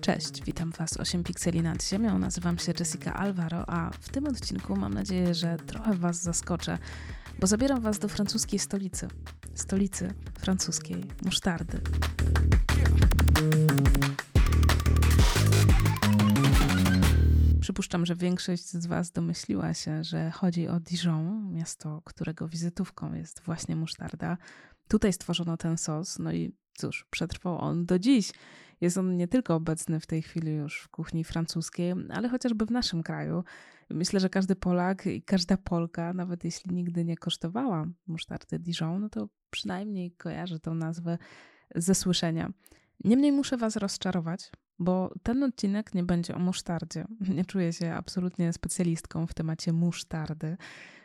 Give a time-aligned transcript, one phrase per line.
[0.00, 2.18] Cześć, witam Was 8 pikseli nad ziemią.
[2.18, 6.78] Nazywam się Jessica Alvaro, a w tym odcinku mam nadzieję, że trochę Was zaskoczę,
[7.40, 9.08] bo zabieram Was do francuskiej stolicy.
[9.54, 11.80] Stolicy francuskiej musztardy.
[17.60, 23.42] Przypuszczam, że większość z Was domyśliła się, że chodzi o Dijon, miasto, którego wizytówką jest
[23.44, 24.36] właśnie musztarda.
[24.88, 28.32] Tutaj stworzono ten sos, no i cóż, przetrwał on do dziś.
[28.80, 32.70] Jest on nie tylko obecny w tej chwili już w kuchni francuskiej, ale chociażby w
[32.70, 33.44] naszym kraju.
[33.90, 39.08] Myślę, że każdy Polak i każda Polka, nawet jeśli nigdy nie kosztowała musztardy Dijon, no
[39.08, 41.18] to przynajmniej kojarzy tą nazwę
[41.74, 42.52] ze słyszenia.
[43.04, 47.04] Niemniej muszę Was rozczarować, bo ten odcinek nie będzie o musztardzie.
[47.28, 50.56] Nie czuję się absolutnie specjalistką w temacie musztardy.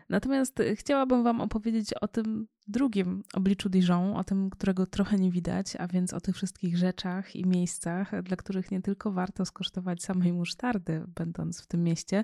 [0.10, 5.76] Natomiast chciałabym Wam opowiedzieć o tym drugim obliczu Dijon, o tym, którego trochę nie widać,
[5.76, 10.34] a więc o tych wszystkich rzeczach i miejscach, dla których nie tylko warto skosztować samej
[10.34, 12.24] musztardy, będąc w tym mieście,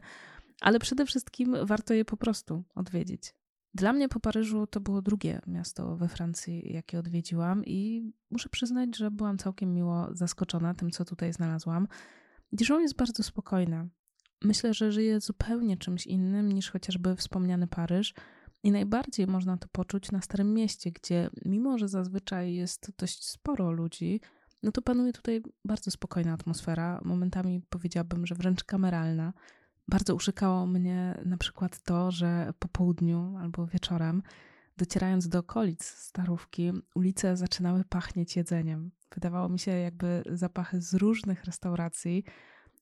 [0.62, 3.34] ale przede wszystkim warto je po prostu odwiedzić.
[3.74, 8.98] Dla mnie po Paryżu to było drugie miasto we Francji, jakie odwiedziłam, i muszę przyznać,
[8.98, 11.88] że byłam całkiem miło zaskoczona tym, co tutaj znalazłam.
[12.52, 13.88] Dijon jest bardzo spokojne.
[14.46, 18.14] Myślę, że żyje zupełnie czymś innym niż chociażby wspomniany Paryż.
[18.64, 23.72] I najbardziej można to poczuć na Starym Mieście, gdzie mimo, że zazwyczaj jest dość sporo
[23.72, 24.22] ludzi,
[24.64, 29.34] no to panuje tutaj bardzo spokojna atmosfera, momentami powiedziałabym, że wręcz kameralna.
[29.88, 34.24] Bardzo uszykało mnie na przykład to, że po południu albo wieczorem,
[34.78, 38.92] docierając do okolic Starówki, ulice zaczynały pachnieć jedzeniem.
[39.14, 42.24] Wydawało mi się, jakby zapachy z różnych restauracji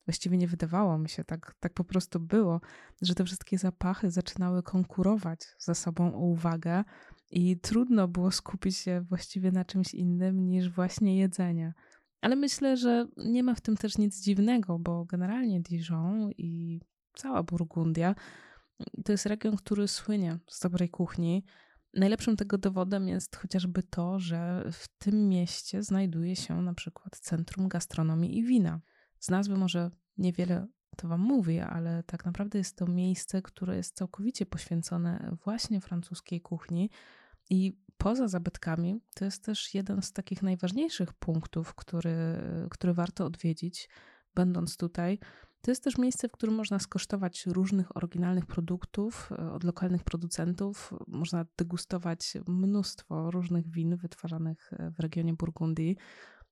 [0.06, 2.62] właściwie nie wydawało mi się, tak, tak po prostu było,
[3.02, 6.84] że te wszystkie zapachy zaczynały konkurować ze sobą o uwagę
[7.30, 11.74] i trudno było skupić się właściwie na czymś innym niż właśnie jedzenie.
[12.22, 16.80] Ale myślę, że nie ma w tym też nic dziwnego, bo generalnie Dijon i
[17.14, 18.16] cała Burgundia
[19.06, 21.46] to jest region, który słynie z dobrej kuchni.
[21.94, 27.68] Najlepszym tego dowodem jest chociażby to, że w tym mieście znajduje się na przykład Centrum
[27.68, 28.81] Gastronomii i Wina.
[29.23, 30.67] Z nazwy może niewiele
[30.97, 36.41] to Wam mówi, ale tak naprawdę jest to miejsce, które jest całkowicie poświęcone właśnie francuskiej
[36.41, 36.89] kuchni
[37.50, 42.16] i poza zabytkami to jest też jeden z takich najważniejszych punktów, który,
[42.69, 43.89] który warto odwiedzić,
[44.35, 45.19] będąc tutaj.
[45.61, 50.94] To jest też miejsce, w którym można skosztować różnych oryginalnych produktów e, od lokalnych producentów.
[51.07, 55.97] Można degustować mnóstwo różnych win wytwarzanych e, w regionie Burgundii.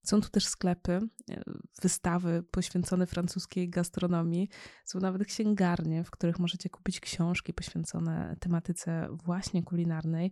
[0.03, 0.99] Są tu też sklepy,
[1.31, 1.43] e,
[1.81, 4.49] wystawy poświęcone francuskiej gastronomii.
[4.85, 10.31] Są nawet księgarnie, w których możecie kupić książki poświęcone tematyce właśnie kulinarnej.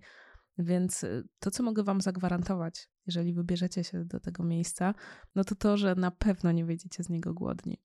[0.57, 4.93] Więc e, to, co mogę Wam zagwarantować, jeżeli wybierzecie się do tego miejsca,
[5.35, 7.77] no to to, że na pewno nie wyjdziecie z niego głodni.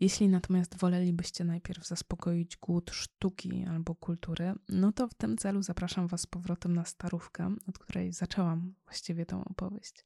[0.00, 6.06] Jeśli natomiast wolelibyście najpierw zaspokoić głód sztuki albo kultury, no to w tym celu zapraszam
[6.06, 10.04] Was z powrotem na starówkę, od której zaczęłam właściwie tą opowieść.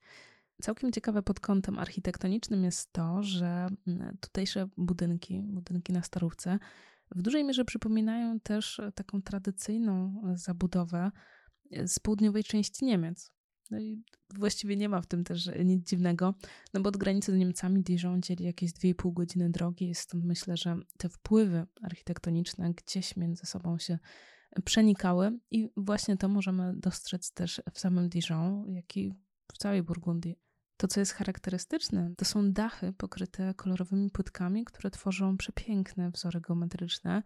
[0.60, 6.58] Całkiem ciekawe pod kątem architektonicznym jest to, że mm, tutejsze budynki, budynki na Starówce,
[7.14, 11.10] w dużej mierze przypominają też taką tradycyjną zabudowę
[11.86, 13.32] z południowej części Niemiec.
[13.70, 14.02] No i
[14.34, 16.34] właściwie nie ma w tym też nic dziwnego,
[16.74, 20.76] no bo od granicy z Niemcami Dijon dzieli jakieś 2,5 godziny drogi, stąd myślę, że
[20.98, 23.98] te wpływy architektoniczne gdzieś między sobą się
[24.64, 29.14] przenikały i właśnie to możemy dostrzec też w samym Dijon, jak i
[29.52, 30.38] w całej Burgundii.
[30.80, 37.22] To, co jest charakterystyczne, to są dachy pokryte kolorowymi płytkami, które tworzą przepiękne wzory geometryczne.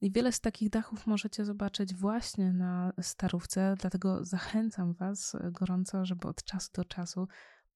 [0.00, 6.28] I wiele z takich dachów możecie zobaczyć właśnie na starówce, dlatego zachęcam Was gorąco, żeby
[6.28, 7.28] od czasu do czasu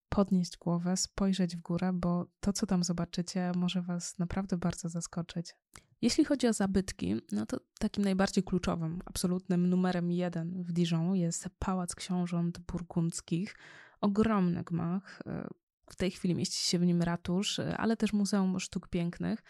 [0.09, 5.55] podnieść głowę, spojrzeć w górę, bo to, co tam zobaczycie, może Was naprawdę bardzo zaskoczyć.
[6.03, 11.49] Jeśli chodzi o zabytki, no to takim najbardziej kluczowym, absolutnym numerem jeden w Dijon jest
[11.59, 13.55] Pałac Książąt Burgundzkich
[14.00, 15.22] ogromny gmach.
[15.26, 15.48] E,
[15.91, 19.43] w tej chwili mieści się w nim ratusz, e, ale też Muzeum Sztuk Pięknych.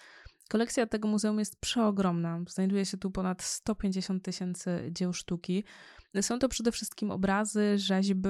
[0.48, 2.40] Kolekcja tego muzeum jest przeogromna.
[2.48, 5.64] Znajduje się tu ponad 150 tysięcy dzieł sztuki.
[6.20, 8.28] Są to przede wszystkim obrazy, rzeźby.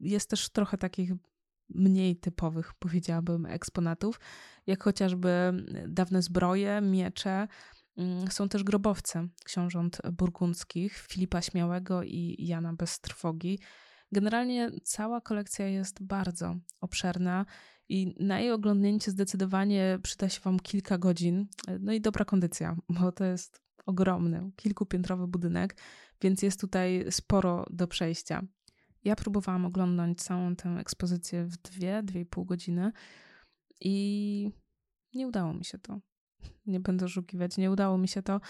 [0.00, 1.12] Jest też trochę takich
[1.68, 4.20] mniej typowych, powiedziałabym, eksponatów,
[4.66, 5.30] jak chociażby
[5.88, 7.48] dawne zbroje, miecze.
[7.96, 13.58] Mm, są też grobowce książąt burgundzkich, Filipa Śmiałego i Jana Beztrwogi.
[14.12, 17.46] Generalnie cała kolekcja jest bardzo obszerna
[17.88, 21.46] i na jej oglądnięcie zdecydowanie przyda się Wam kilka godzin.
[21.80, 25.76] No i dobra kondycja, bo to jest ogromny, kilkupiętrowy budynek,
[26.22, 28.42] więc jest tutaj sporo do przejścia.
[29.04, 32.92] Ja próbowałam oglądać całą tę ekspozycję w dwie, dwie i pół godziny.
[33.80, 34.50] i
[35.14, 36.00] nie udało mi się to.
[36.66, 38.40] Nie będę oszukiwać, nie udało mi się to.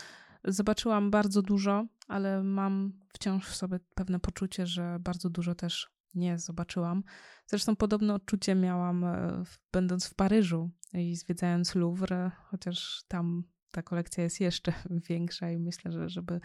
[0.47, 6.39] Zobaczyłam bardzo dużo, ale mam wciąż w sobie pewne poczucie, że bardzo dużo też nie
[6.39, 7.03] zobaczyłam.
[7.47, 14.25] Zresztą podobne odczucie miałam e, będąc w Paryżu i zwiedzając Louvre, chociaż tam ta kolekcja
[14.25, 14.73] jest jeszcze
[15.09, 16.41] większa i myślę, że żeby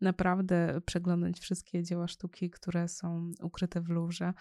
[0.00, 4.34] naprawdę przeglądać wszystkie dzieła sztuki, które są ukryte w Louvre,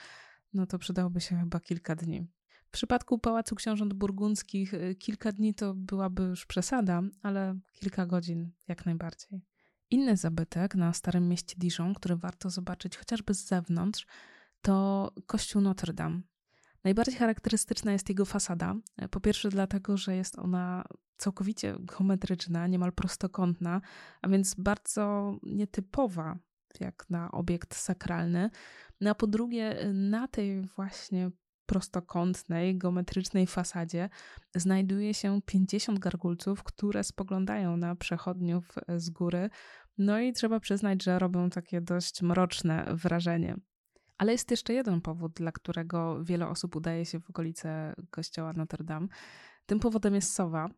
[0.53, 2.27] no to przydałoby się chyba kilka dni.
[2.71, 8.51] W przypadku Pałacu Książąt Burgundzkich y, kilka dni to byłaby już przesada, ale kilka godzin
[8.67, 9.41] jak najbardziej.
[9.89, 14.05] Inny zabytek na Starym Mieście Dijon, który warto zobaczyć chociażby z zewnątrz,
[14.61, 16.21] to kościół Notre Dame.
[16.83, 18.75] Najbardziej charakterystyczna jest jego fasada.
[19.11, 20.83] Po pierwsze, dlatego, że jest ona
[21.17, 23.81] całkowicie geometryczna, niemal prostokątna,
[24.21, 26.39] a więc bardzo nietypowa
[26.79, 28.49] jak na obiekt sakralny.
[29.01, 31.31] No a po drugie, na tej właśnie
[31.71, 34.09] prostokątnej, geometrycznej fasadzie
[34.55, 39.49] znajduje się 50 gargulców, które spoglądają na przechodniów z góry.
[39.97, 43.55] No i trzeba przyznać, że robią takie dość mroczne wrażenie.
[44.17, 48.83] Ale jest jeszcze jeden powód, dla którego wiele osób udaje się w okolice kościoła Notre
[48.83, 49.07] Dame.
[49.65, 50.69] Tym powodem jest sowa.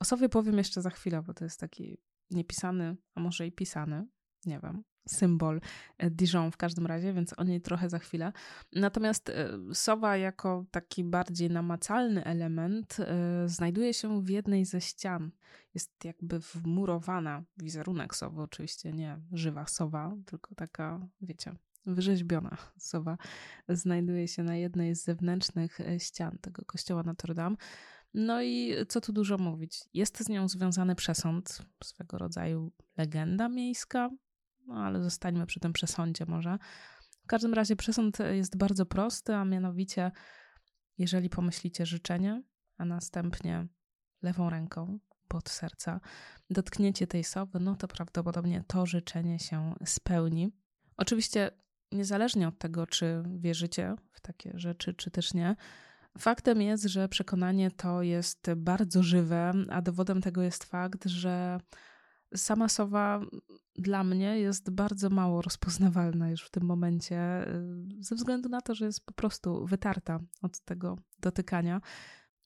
[0.00, 1.98] O sowie powiem jeszcze za chwilę, bo to jest taki
[2.30, 4.06] niepisany, a może i pisany,
[4.46, 5.60] nie wiem, symbol
[5.98, 8.32] e, Dijon w każdym razie, więc o niej trochę za chwilę.
[8.72, 15.30] Natomiast e, sowa jako taki bardziej namacalny element e, znajduje się w jednej ze ścian.
[15.74, 21.54] Jest jakby wmurowana wizerunek sowy, oczywiście nie żywa sowa, tylko taka, wiecie,
[21.86, 23.18] wyrzeźbiona sowa
[23.68, 27.56] znajduje się na jednej z zewnętrznych ścian tego kościoła Notre Dame.
[28.14, 34.10] No i co tu dużo mówić, jest z nią związany przesąd, swego rodzaju legenda miejska,
[34.66, 36.58] no ale zostańmy przy tym przesądzie może.
[37.24, 40.12] W każdym razie przesąd jest bardzo prosty, a mianowicie,
[40.98, 42.42] jeżeli pomyślicie życzenie,
[42.78, 43.66] a następnie
[44.22, 46.00] lewą ręką pod serca
[46.50, 50.52] dotkniecie tej sowy, no to prawdopodobnie to życzenie się spełni.
[50.96, 51.50] Oczywiście,
[51.92, 55.56] niezależnie od tego, czy wierzycie w takie rzeczy, czy też nie,
[56.18, 61.60] faktem jest, że przekonanie to jest bardzo żywe, a dowodem tego jest fakt, że
[62.36, 63.20] sama sowa
[63.76, 68.74] dla mnie jest bardzo mało rozpoznawalna już w tym momencie, y, ze względu na to,
[68.74, 71.80] że jest po prostu wytarta od tego dotykania.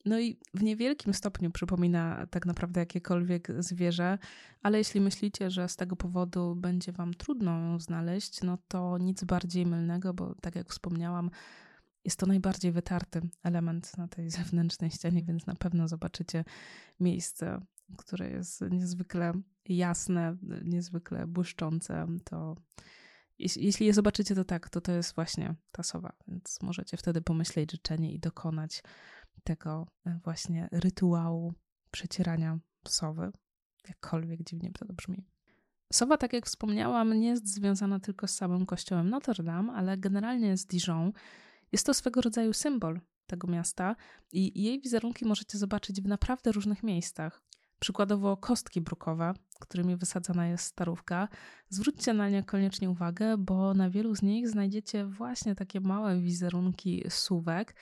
[0.04, 4.18] No i w niewielkim stopniu przypomina tak naprawdę jakiekolwiek zwierzę,
[4.62, 9.24] ale jeśli myślicie, że z tego powodu będzie wam trudno ją znaleźć, no to nic
[9.24, 11.30] bardziej mylnego, bo tak jak wspomniałam,
[12.04, 16.44] jest to najbardziej wytarty element na tej zewnętrznej ścianie, więc na pewno zobaczycie
[17.00, 17.60] miejsce,
[17.96, 19.32] które jest niezwykle
[19.64, 22.56] jasne, niezwykle błyszczące, to
[23.38, 27.72] jeśli, je zobaczycie, to tak, to to jest właśnie ta sowa, więc możecie wtedy pomyśleć
[27.72, 28.82] życzenie i dokonać
[29.44, 31.54] tego e, właśnie rytuału
[31.90, 32.58] przecierania
[32.88, 33.32] sowy,
[33.88, 35.26] jakkolwiek dziwnie to brzmi.
[35.92, 40.56] Sowa, tak jak wspomniałam, nie jest związana tylko z samym kościołem Notre Dame, ale generalnie
[40.56, 41.12] z Dijon.
[41.72, 43.96] Jest to swego rodzaju symbol tego miasta
[44.32, 47.42] i jej wizerunki możecie zobaczyć w naprawdę różnych miejscach.
[47.80, 51.28] Przykładowo kostki brukowe, którymi wysadzana jest starówka.
[51.68, 57.04] Zwróćcie na nie koniecznie uwagę, bo na wielu z nich znajdziecie właśnie takie małe wizerunki
[57.08, 57.74] suwek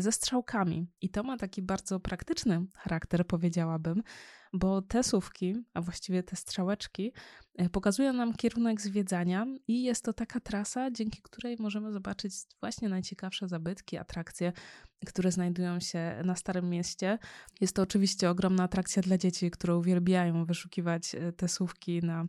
[0.00, 0.86] ze strzałkami.
[1.00, 4.02] I to ma taki bardzo praktyczny charakter, powiedziałabym,
[4.52, 7.12] bo te słówki, a właściwie te strzałeczki,
[7.54, 12.88] e, pokazują nam kierunek zwiedzania i jest to taka trasa, dzięki której możemy zobaczyć właśnie
[12.88, 14.52] najciekawsze zabytki, atrakcje,
[15.06, 17.18] które znajdują się na Starym Mieście.
[17.60, 22.26] Jest to oczywiście ogromna atrakcja dla dzieci, które uwielbiają wyszukiwać e, te słówki na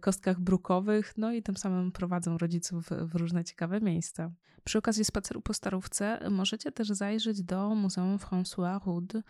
[0.00, 4.30] kostkach brukowych, no i tym samym prowadzą rodziców w różne ciekawe miejsca.
[4.64, 9.22] Przy okazji spaceru po Starówce możecie też zajrzeć do Muzeum François Rude,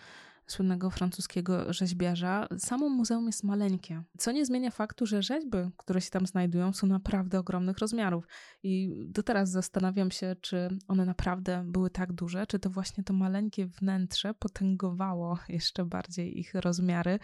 [0.47, 2.49] słynnego francuskiego rzeźbiarza.
[2.59, 6.87] Samo muzeum jest maleńkie, co nie zmienia faktu, że rzeźby, które się tam znajdują, są
[6.87, 8.29] naprawdę ogromnych rozmiarów.
[8.63, 13.13] I do teraz zastanawiam się, czy one naprawdę były tak duże, czy to właśnie to
[13.13, 17.19] maleńkie wnętrze potęgowało jeszcze bardziej ich rozmiary.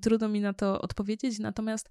[0.00, 1.90] Trudno mi na to odpowiedzieć, natomiast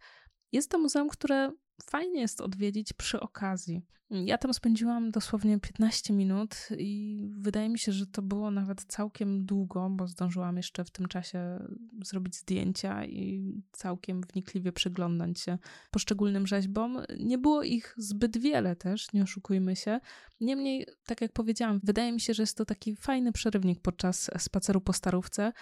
[0.53, 1.51] jest to muzeum, które
[1.86, 3.81] fajnie jest odwiedzić przy okazji.
[4.10, 9.45] Ja tam spędziłam dosłownie 15 minut i wydaje mi się, że to było nawet całkiem
[9.45, 11.60] długo, bo zdążyłam jeszcze w tym czasie
[12.03, 15.57] zrobić zdjęcia i całkiem wnikliwie przyglądać się
[15.91, 17.01] poszczególnym rzeźbom.
[17.19, 20.00] Nie było ich zbyt wiele też, nie oszukujmy się.
[20.41, 24.81] Niemniej, tak jak powiedziałam, wydaje mi się, że jest to taki fajny przerywnik podczas spaceru
[24.81, 25.53] po Starówce.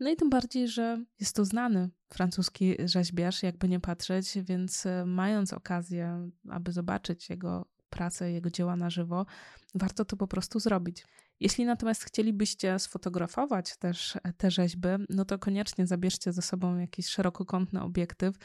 [0.00, 5.04] No i tym bardziej, że jest to znany francuski rzeźbiarz, jakby nie patrzeć, więc e,
[5.06, 9.26] mając okazję, aby zobaczyć jego pracę, jego dzieła na żywo,
[9.74, 11.04] warto to po prostu zrobić.
[11.40, 17.82] Jeśli natomiast chcielibyście sfotografować też te rzeźby, no to koniecznie zabierzcie ze sobą jakiś szerokokątny
[17.82, 18.36] obiektyw,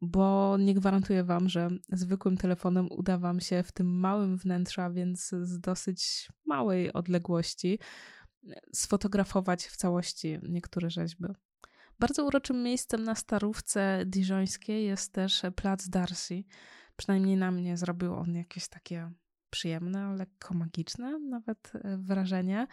[0.00, 5.28] bo nie gwarantuję Wam, że zwykłym telefonem uda Wam się w tym małym wnętrza, więc
[5.28, 7.78] z dosyć małej odległości,
[8.72, 11.26] sfotografować w całości niektóre rzeźby.
[11.98, 16.44] Bardzo uroczym miejscem na Starówce Dijońskiej jest też plac Darcy.
[16.96, 19.10] Przynajmniej na mnie zrobił on jakieś takie
[19.50, 22.66] przyjemne, lekko magiczne nawet e, wrażenie.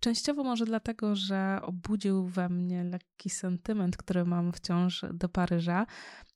[0.00, 5.86] Częściowo może dlatego, że obudził we mnie lekki sentyment, który mam wciąż do Paryża,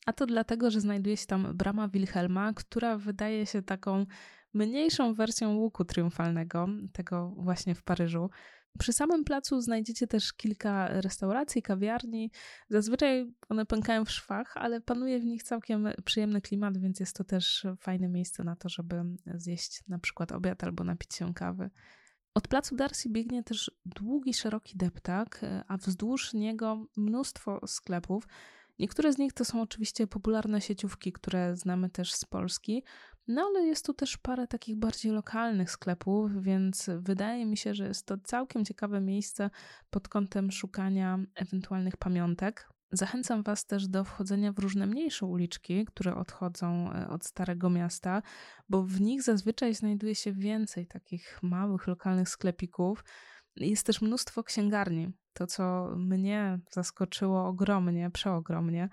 [0.07, 4.07] a to dlatego, że znajduje się tam brama Wilhelma, która wydaje się taką
[4.55, 8.31] mniejszą wersją łuku triumfalnego, tego właśnie w Paryżu.
[8.79, 12.31] Przy samym placu znajdziecie też kilka restauracji, kawiarni.
[12.69, 17.25] Zazwyczaj one pękają w szwach, ale panuje w nich całkiem przyjemny klimat, więc jest to
[17.25, 19.03] też fajne miejsce na to, żeby
[19.35, 21.71] zjeść na przykład obiad albo napić się kawy.
[22.35, 28.29] Od placu Darcy biegnie też długi, szeroki deptak, a wzdłuż niego mnóstwo sklepów.
[28.81, 32.85] Niektóre z nich to są oczywiście popularne sieciówki, które znamy też z Polski,
[33.29, 37.87] no ale jest tu też parę takich bardziej lokalnych sklepów, więc wydaje mi się, że
[37.87, 39.51] jest to całkiem ciekawe miejsce
[39.91, 42.69] pod kątem szukania ewentualnych pamiątek.
[42.93, 48.23] Zachęcam Was też do wchodzenia w różne mniejsze uliczki, które odchodzą e, od Starego Miasta,
[48.69, 53.05] bo w nich zazwyczaj znajduje się więcej takich małych, lokalnych sklepików.
[53.57, 55.13] Jest też mnóstwo księgarni.
[55.41, 58.89] To, co mnie zaskoczyło ogromnie, przeogromnie,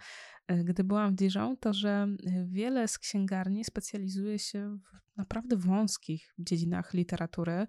[0.48, 5.56] e, gdy byłam w Dijon, to że e, wiele z księgarni specjalizuje się w naprawdę
[5.56, 7.68] wąskich dziedzinach literatury.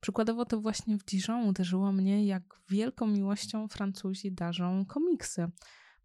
[0.00, 5.46] Przykładowo to właśnie w Dijon uderzyło mnie, jak wielką miłością Francuzi darzą komiksy.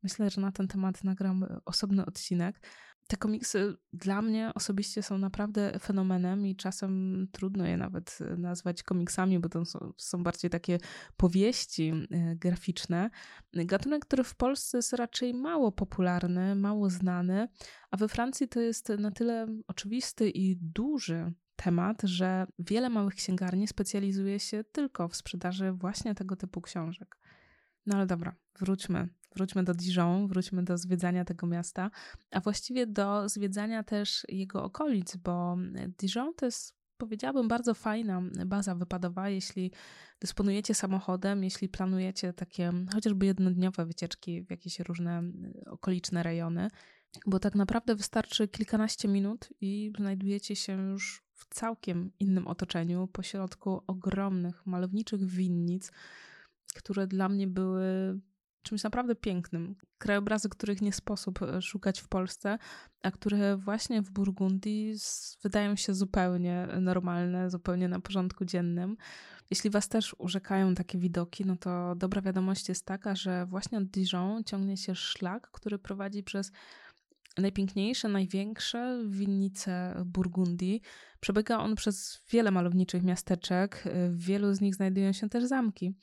[0.03, 2.67] Myślę, że na ten temat nagram osobny odcinek.
[3.11, 9.39] Te komiksy dla mnie osobiście są naprawdę fenomenem i czasem trudno je nawet nazwać komiksami,
[9.39, 10.77] bo to są, są bardziej takie
[11.17, 13.09] powieści e, graficzne.
[13.53, 17.47] Gatunek, który w Polsce jest raczej mało popularny, mało znany,
[17.91, 23.67] a we Francji to jest na tyle oczywisty i duży temat, że wiele małych księgarni
[23.67, 27.17] specjalizuje się tylko w sprzedaży właśnie tego typu książek.
[27.85, 29.09] No ale dobra, wróćmy.
[29.35, 31.91] Wróćmy do Dijon, wróćmy do zwiedzania tego miasta,
[32.31, 35.57] a właściwie do zwiedzania też jego okolic, bo
[35.97, 39.71] Dijon to jest powiedziałabym, bardzo fajna baza wypadowa, jeśli
[40.19, 45.23] dysponujecie samochodem, jeśli planujecie takie chociażby jednodniowe wycieczki w jakieś różne
[45.65, 46.69] okoliczne rejony,
[47.25, 53.81] bo tak naprawdę wystarczy kilkanaście minut i znajdujecie się już w całkiem innym otoczeniu, pośrodku
[53.87, 55.91] ogromnych, malowniczych winnic,
[56.75, 58.19] które dla mnie były
[58.63, 59.75] czymś naprawdę pięknym.
[59.97, 62.57] Krajobrazy, których nie sposób e, szukać w Polsce,
[63.03, 64.95] a które właśnie w Burgundii
[65.43, 68.97] wydają się zupełnie normalne, zupełnie na porządku dziennym.
[69.49, 73.83] Jeśli Was też urzekają takie widoki, no to dobra wiadomość jest taka, że właśnie od
[73.83, 76.51] Dijon ciągnie się szlak, który prowadzi przez
[77.37, 80.81] najpiękniejsze, największe winnice Burgundii.
[81.19, 85.95] Przebiega on przez wiele malowniczych miasteczek, w wielu z nich znajdują się też zamki.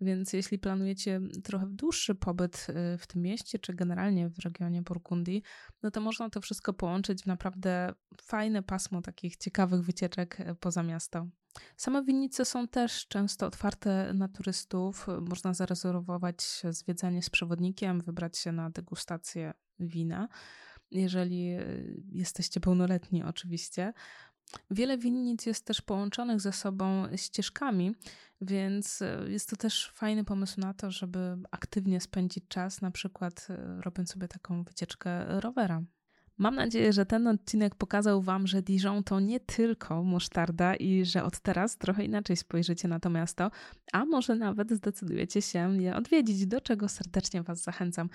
[0.00, 5.42] Więc jeśli planujecie trochę dłuższy pobyt y, w tym mieście, czy generalnie w regionie Burgundii,
[5.82, 10.82] no to można to wszystko połączyć w naprawdę fajne pasmo takich ciekawych wycieczek y, poza
[10.82, 11.26] miasto.
[11.76, 15.06] Same winnice są też często otwarte na turystów.
[15.20, 20.28] Można zarezerwować zwiedzanie z przewodnikiem, wybrać się na degustację wina
[20.90, 23.92] jeżeli y, jesteście pełnoletni, oczywiście.
[24.70, 27.94] Wiele winnic jest też połączonych ze sobą ścieżkami,
[28.40, 31.18] więc y, jest to też fajny pomysł na to, żeby
[31.50, 35.82] aktywnie spędzić czas, na przykład y, robiąc sobie taką wycieczkę rowera.
[36.38, 41.24] Mam nadzieję, że ten odcinek pokazał Wam, że Dijon to nie tylko musztarda i że
[41.24, 43.50] od teraz trochę inaczej spojrzycie na to miasto,
[43.92, 48.08] a może nawet zdecydujecie się je odwiedzić, do czego serdecznie Was zachęcam.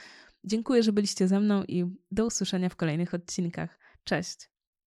[0.44, 3.80] Dziękuję, że byliście ze mną i do usłyszenia w kolejnych odcinkach.
[4.04, 4.51] Cześć!